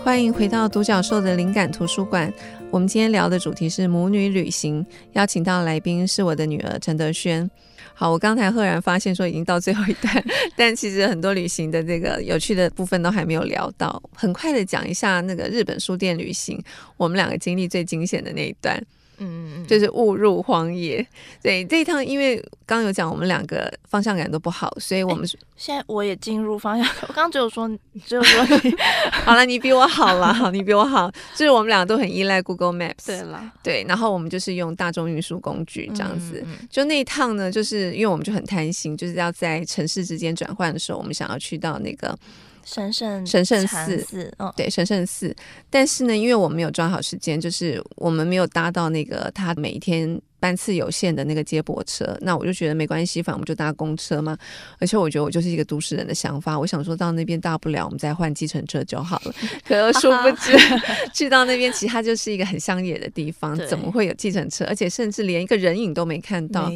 [0.04, 2.34] 欢迎回到独角兽的灵感图书馆。
[2.72, 7.50] 我们今天聊的主题是母女旅行，邀请到来宾是我的女儿陈德轩。
[7.94, 10.24] 好，我刚才赫然发现说已经到最后一段，
[10.56, 14.02] 但其实很多旅行的这个有趣的部分都还没有聊到。
[14.16, 16.64] 很快的讲一下那个日本书店旅行，
[16.96, 18.82] 我们两个经历最惊险的那一段。
[19.18, 21.06] 嗯，就是误入荒野。
[21.42, 26.88] 对，这一趟因为刚刚有讲我们两个方向感都不好，所以我们、欸、现在我也进入方向。
[27.08, 27.70] 我刚刚只有说，
[28.06, 28.74] 只有说你
[29.24, 31.12] 好了，你比我好了，好， 你比我好。
[31.36, 33.06] 就是我们两个都很依赖 Google Maps。
[33.06, 36.42] 对了，对，然后我们就是用大众运输工具这样子。
[36.46, 42.18] 嗯嗯、就那一趟呢，就是因为我们就很贪心，就是要在城市之间转换的时候，我们想要去到那个。
[42.64, 45.36] 神圣神圣寺，嗯，对，神圣寺。
[45.70, 50.22] 但是呢，因为我们没有抓好时间，就是我们没有搭到那个他每一天。
[50.42, 54.36] 班次有限的那个接驳车，那我就觉得没关系，反正我们就搭公车嘛。
[54.80, 59.34] 而且我觉得我就是一个都市人的想法，我想说到那边大不了我们再换计程车就好了。
[59.64, 60.58] 可殊不知
[61.14, 64.66] 去到那边，其实它就是一个很乡野的地方，怎么会有计程车？
[64.66, 66.72] 而且甚至连一个人影都没看到。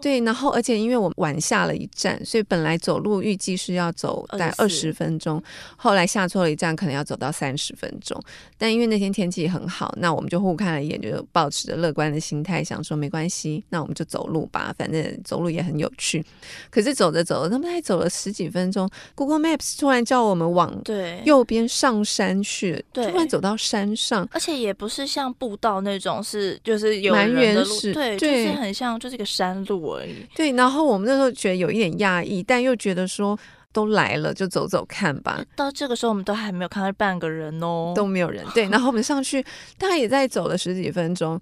[0.00, 5.42] 对，然后而且因为我晚下了一站，所以本来走路预计是要走大概二十分钟，
[5.74, 8.22] 后来下错了一站，可能要走到三十分钟。
[8.56, 12.99] 但因为那天天气很好，那我们就互看了一眼，就保持着乐观的心态，想说。
[13.00, 16.22] 没关系，那我们就走路吧，反正走路也很有趣。
[16.70, 30.26] 可是走着走着，他们才走了十几分钟，Google Maps 突然叫我们往对右边上山去，突然走到山上，而且也不是像步道那种，是就是有人的路，对，对，就是很像就是一个山路而已。
[30.36, 33.38] 对，然后我们那时候觉得有一点讶异，但又觉得说
[33.72, 35.42] 都来了，就走走看吧。
[35.56, 38.44] 到这个时候，我们都还没有看到半个人哦，都没有人。
[38.52, 39.42] 对，然后我们上去，
[39.78, 41.40] 大概也在走了十几分钟。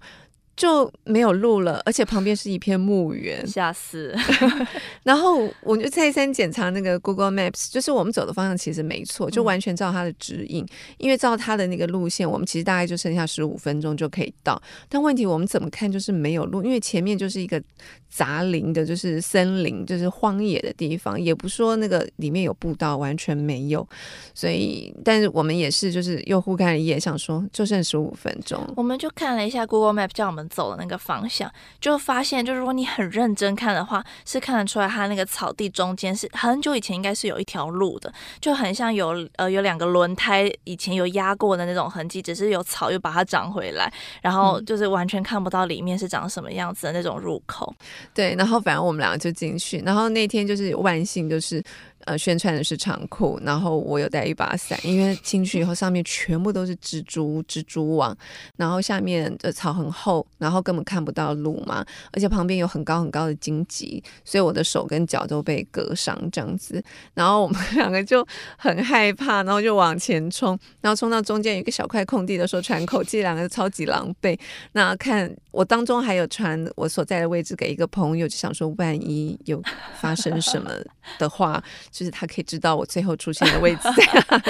[0.59, 4.13] 就没有路了，而且旁边是一片墓园，吓死。
[5.03, 10.61] 然后我就再三检查那个 Google Maps，就是我们走的方向其实没错，就完全照它的指引。
[10.65, 14.61] 嗯、因为照它的那个路线，我们其实大概就剩下十五分钟就可以到。
[14.89, 17.63] 但问题我们怎么看就是没有路，因为前面就是一个
[18.09, 23.87] 杂林的，就是森林，就是荒野的地方，也不说那个里面有步道，完全没有。
[24.35, 30.48] 所以，但是我们也是就是又互看了一眼，想说就剩十五分钟，我们就看了一下 Google Map，叫我们。
[30.49, 43.91] 走的那个方向，就发现，就如果你很认真看的话，是看得出来，它那个草地中间是很久以前应该是有一条路的，就很像有呃有两个轮胎以前有压过的那种痕迹，只是有草又把它长回来，
[44.21, 47.73] 然后就是完全看不到里面是长什么样子的那种入口。
[48.13, 51.63] 对，然后反正我们两个就进去，然后那天就是万幸就是。
[52.09, 58.17] 呃，宣传的是长裤，然后我有带一把伞，因为进去以后上面全部都是蜘蛛、蜘蛛网，
[58.57, 66.83] 然后下面的草很厚，然后根本看不到路嘛，而且旁边有很高很高的荆棘，所以我的手跟脚都被割伤这样子，
[67.13, 74.35] 然后我们两个就很害怕，然后就往前冲，然后冲到中间有一个小块空地的时候喘口气，两个超级狼狈。
[74.71, 79.61] 那看我当中还有传我所在的位置给一个朋友，就想说万一有
[79.99, 80.71] 发生什么
[81.19, 81.63] 的话。
[81.99, 83.81] 就是他可以知道我最后出现的位置。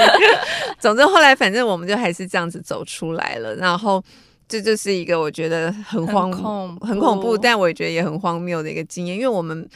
[0.77, 3.55] 总之后来反正我们就还是这样子走出来了。
[3.55, 4.03] 然后
[4.47, 9.67] 这就是一个我觉得很荒很恐怖，很恐怖，但我也觉得也很荒谬的一个经验，因为我们。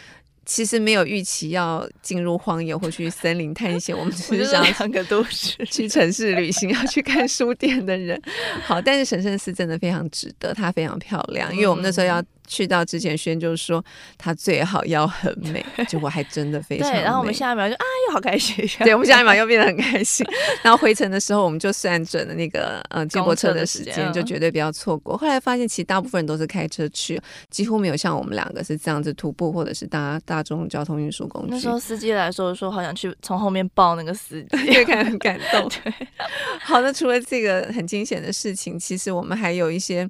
[0.45, 8.21] 其实没有预期要进入荒野或去森林探险，我们只是想两个都是去城市旅行，要去看书店的人。
[8.61, 12.21] 好，但是神圣寺真的非常值得，它非常漂亮，因为我们那时候要。
[12.48, 13.84] 去到之前，轩就是说
[14.18, 16.98] 他最好要很美， 结果还真的非常美。
[16.98, 18.56] 对，然后我们下一秒就啊，又好开心。
[18.80, 20.26] 对，我们下一秒 又变得很开心。
[20.62, 25.18] 然后回程的时候，我们就算准了那个嗯接驳车的时间，就绝对不要错过。
[25.18, 27.20] 后来发现，其实大部分人都是开车去，
[27.50, 31.50] 几乎没有像我们两个是这样子徒步或者是搭大众交通运输工具。
[31.52, 35.70] 那时候司机来说说，好想去从后面抱那个司机，也感觉很感动。
[35.70, 35.94] 对，
[36.62, 40.10] 好，那除了这个很惊险的事情，其实我们还有一些。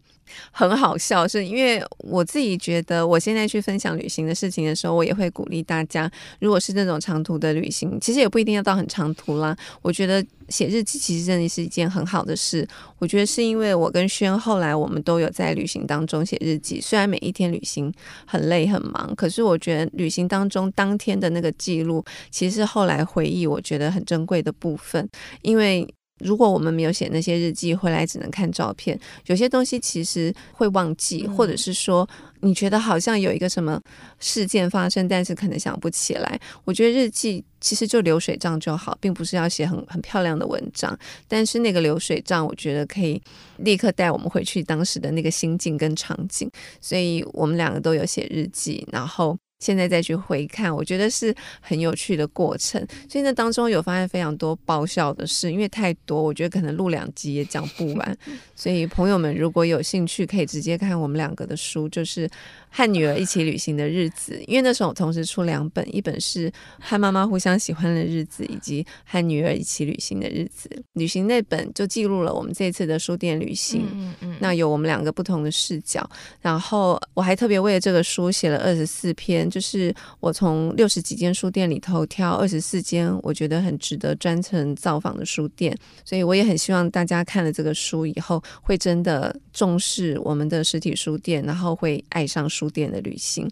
[0.52, 6.10] 很好笑，是因为我自己觉得，我现在去分享旅行的事情的时候，我也会鼓励大家，
[6.40, 9.56] 如果是那种长途的旅行，其实也不一定要到很长途啦。
[9.82, 12.68] 我觉得写日记其实真的是一件很好的事。
[13.00, 17.94] 我觉得是因为我跟轩后来我们都有在旅行当中写日记，虽然每一天旅行
[18.26, 25.08] 很累很忙，可是我觉得旅行当中当天的那个记录，其实后来回忆我觉得很珍贵的部分，
[25.42, 25.88] 因为。
[26.24, 32.08] 如果我们没有写那些日记，回来只能看照片，有些东西其实会忘记，或者是说
[32.42, 33.82] 你觉得好像有一个什么
[34.20, 36.40] 事件发生，但是可能想不起来。
[36.64, 40.98] 我觉得日记其实就流水账就好，并不是要写很很漂亮的文章，
[41.28, 43.22] 但是那个流水账，我觉得可以
[43.58, 46.50] 立刻带我们回去当时的那个心境跟场景。
[46.80, 49.38] 所以我们两个都有写日记，然后。
[49.64, 52.86] 现在再去回看，我觉得是很有趣的过程。
[53.08, 58.18] 所以那当中有发现非常多爆笑的事，因为太多，我觉得可能录两集也讲不完。
[58.56, 62.28] 所以朋友们如果有兴趣，可以直接看我们两个的书，就是
[62.76, 64.34] 《和女儿一起旅行的日子》。
[64.48, 66.50] 因为那时候我同时出两本，一本是
[66.80, 70.68] 《和妈妈互相喜欢的日子》，以及《和女儿一起旅行的日子》。
[70.94, 73.88] 旅行那本就记录了我们这次的书店旅行。
[73.94, 74.38] 嗯嗯。
[74.40, 76.10] 那有我们两个不同的视角。
[76.42, 85.78] 然后我还特别为了这个书写了二十四篇，就是我从六十几间书店里头挑二十四间我觉得很值得专程造访的书店。
[86.04, 93.50] 所以我也很希望大家看了这个书以后，会真的重视我们的实体书店，然后会爱上书店的旅行。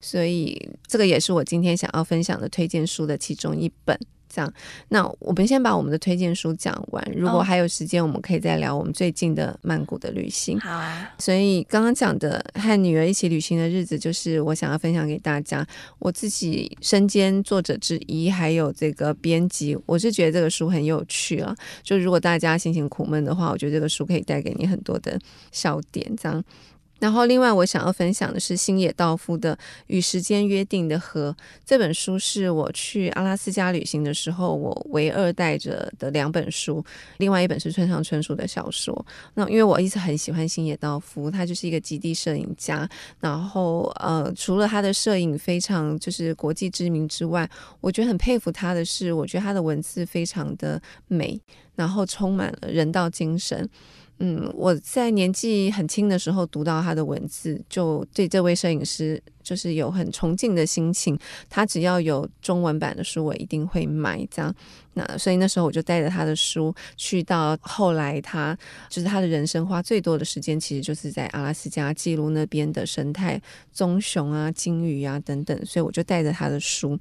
[0.00, 3.98] 所以这个也是我今天想要分享的推荐书的其中一本。
[4.32, 4.54] 这样，
[4.90, 7.04] 那我们先把我们的推荐书讲完。
[7.16, 10.56] 如果还有时间，我们可以再聊我们最近的曼谷的旅行。
[10.60, 11.12] 好啊。
[11.18, 15.66] 所以刚刚讲的和女儿一起旅行的日子，就是我想要分享给大家。
[15.98, 21.52] 我自己身兼作者之一，还有这个编辑，我是觉得这个书很有趣啊。
[21.82, 25.18] 就如果大家心情苦闷的话，我觉得这个书可以带给你很多的
[25.50, 26.08] 笑点。
[26.16, 26.40] 这样。
[27.00, 31.34] 然后，另外我想要分享的是星野道夫的《与时间约定的河》
[31.64, 36.84] 这本书，是我去阿拉斯加旅行的时候我唯二带着的两本书。
[37.16, 39.06] 另外一本是村上春树的小说。
[39.34, 42.88] 那因为我一直很喜欢星野道夫，他就是一个极地摄影家。
[43.18, 47.48] 然后，呃，除了他的摄影非常就是国际知名之外，
[47.80, 51.40] 我觉得很佩服他的是，我觉得他的文字非常的美，
[51.74, 53.66] 然后充满了人道精神。
[54.22, 61.18] 嗯，我在年纪很轻的时候读到他的文字，就对这位摄影师就是有很崇敬的心情。
[61.48, 64.18] 他只要有中文版的书，我一定会买。
[64.30, 64.54] 这样，
[64.92, 68.54] 那所以那时候我就带着他的书去到后来，他
[68.90, 73.40] 就是他的人生花最多的时间，其实就是在阿拉斯加记录那边的生态、
[73.72, 75.58] 棕熊啊、鲸鱼啊等等。
[75.64, 76.98] 所以我就带着他的书。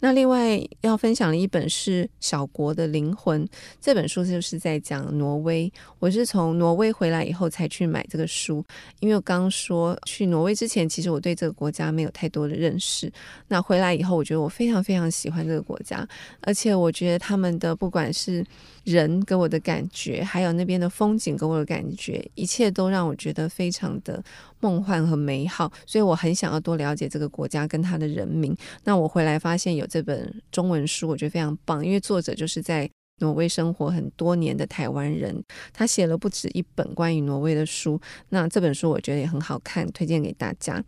[0.00, 3.44] 那另外要分享的一本是《小国的灵魂》，
[3.80, 5.70] 这本书就是在讲挪威。
[5.98, 8.64] 我是从挪威回来以后才去买这个书，
[9.00, 13.12] 因为我刚说去挪威之前，其实我对这个国家没有太多的认识。
[13.48, 16.06] 那回来以后，我觉得我非常非常喜欢这个国家，
[16.40, 18.44] 而且我觉得他们的不管是
[18.84, 24.22] 人给我的感觉，还有那边的风景给我的感觉，一切都让我觉得非常的
[24.60, 25.70] 梦幻和美好。
[25.86, 28.56] 所以我很想要多了解这个国家跟它的人民。
[28.84, 38.00] 那我回来发现有这本中文书，我觉得非常棒，因为作者就是在挪威生活很多年的台湾人，他写了不止一本关于挪威的书。
[38.30, 40.82] 那这本书我觉得也很好看，推荐给大家。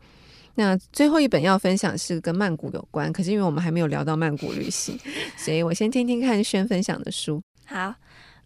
[0.54, 4.98] 那最后一本要分享是跟曼谷有关，可是因为我们还没有聊到曼谷旅行，
[5.36, 7.42] 所以我先听听看轩分享的书。
[7.66, 7.94] 好，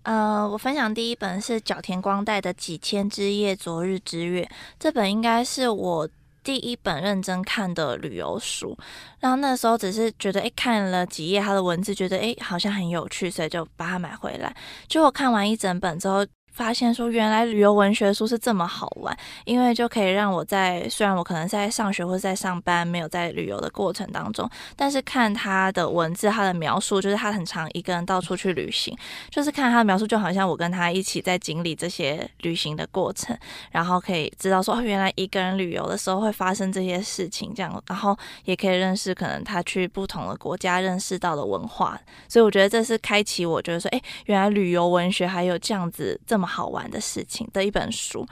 [0.03, 4.43] 呃，我分享第一本是角田光代的《几千之夜，昨日之月》，
[4.79, 6.09] 这本应该是我
[6.45, 8.77] 第一本认真看的旅游书。
[9.19, 14.55] 然后那时候只是觉得，哎，看了几页他的文字，觉得哎好像很有趣，所以就把它买回来。
[14.87, 16.25] 结果看完一整本之后，
[16.57, 28.97] 发现说，原来旅游文学书是这么好玩，因为就可以让我在虽然我可能在上学或者在上班，没有在旅游的过程当中，但是看他的文字，他的描述，就是他很常一个人到处去旅行，
[29.29, 33.37] 就是看他的描述，就好像我跟他一起在经历这些旅行的过程，
[33.71, 42.01] 然后可以知道说，哦，原来一个人旅游的时候会发生这些事情，这样，然后也可以认识可能他去不同的国家认识到的文化，
[42.31, 46.46] 所以我觉得这是开启我觉得说，哎，原来旅游文学还有这样子这么。
[46.47, 48.27] 好玩的事情的一本书。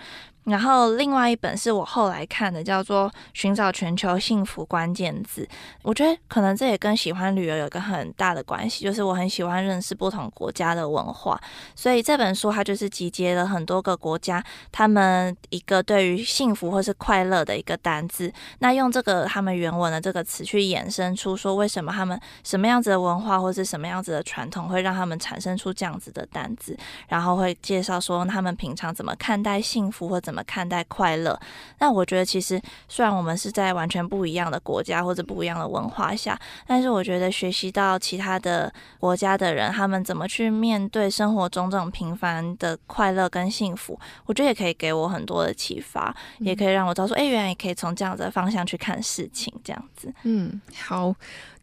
[0.44, 5.42] 然后另外一本是我后来看的，叫做《寻找全球幸福关键字》。
[5.82, 11.40] 我觉得可能这也跟喜欢旅游有一个很大的关系，就是我很喜欢认识不同国家的文化。
[11.74, 18.30] 所以这本书它就是集结了很多个国家，他们一个对于幸福或是快乐的一个单字。
[18.58, 26.76] 那用这个他们原文的这个词去衍生出说，为什么他们什么样子的文化或是什么样子的传统会让他们产生出这样子的单字，
[27.08, 30.33] 然后会介绍说他们平常怎么看待幸福或怎。
[30.34, 31.38] 怎么看待快乐？
[31.78, 50.12] 那我觉得，其实虽然我们是在完全不一样的国家或者不一样的文化下，但是我觉得学习到其他的国家的人，他们怎么去面对生活中这种平凡的快乐跟幸福，我觉得也可以给我很多的启发，嗯、也可以让我知道说，哎，原来也可以从这样子的方向去看事情，这样子。
[50.24, 51.14] 嗯，好。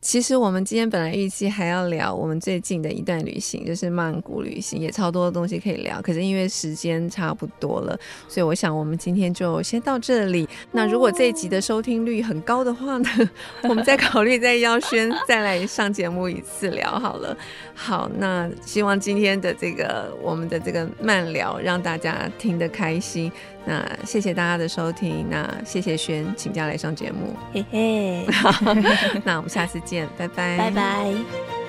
[0.01, 6.01] 其实我们今天本来预计还要聊我们最近的一段旅行，就是曼谷旅行，也超多的东西可以聊。
[6.01, 7.97] 可是因为时间差不多了，
[8.27, 10.49] 所以我想我们今天就先到这里。
[10.71, 13.09] 那如果这一集的收听率很高的话呢，
[13.61, 17.37] 我们再考虑再邀轩再来上节目一次聊好了。
[17.75, 23.31] 好，那希望今天的这个我们的这个慢聊让大家听得开心。
[23.65, 28.25] 那谢谢大家的收听，那谢谢轩请假来上节目，嘿嘿，
[29.23, 31.60] 那我们下次见，拜拜，拜拜。